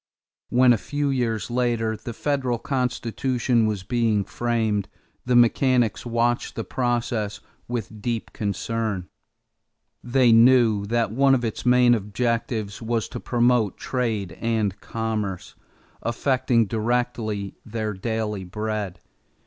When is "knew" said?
10.31-10.87